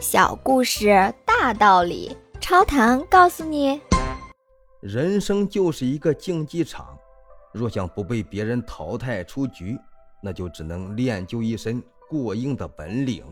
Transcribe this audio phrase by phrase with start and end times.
[0.00, 3.80] 小故事大道理，超糖告诉你：
[4.80, 6.96] 人生就是一个竞技场，
[7.52, 9.76] 若想不被别人淘汰出局，
[10.22, 13.24] 那就只能练就一身过硬的本领。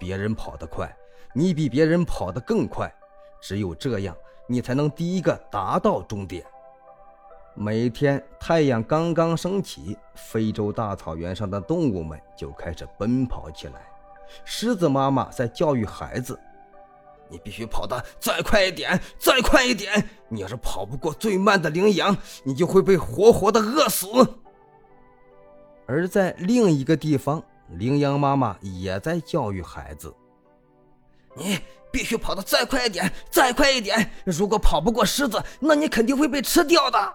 [0.00, 0.90] 别人跑得快，
[1.34, 2.90] 你比别人跑得更快，
[3.42, 4.16] 只有这样，
[4.48, 6.42] 你才能第一个达到终点。
[7.54, 13.93] 每天太阳刚刚升起，非洲大草原上的动物们就开始奔跑起来。
[14.44, 16.38] 狮子妈妈在教育孩子
[17.28, 20.08] ：“你必须跑得再快一点，再快一点！
[20.28, 24.06] 你要是跑不过最慢的羚羊，你就会被活活的饿死。”
[25.86, 30.14] 而在另一个地方，羚羊妈妈也在教育孩子
[31.36, 31.58] ：“你
[31.90, 34.10] 必须跑得再快一点，再快一点！
[34.24, 37.14] 如果跑不过狮子，那你肯定会被吃掉的。”